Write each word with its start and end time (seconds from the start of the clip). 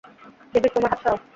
David, 0.53 0.71
তোমার 0.75 0.89
হাত 0.91 0.99
সরাও! 1.01 1.17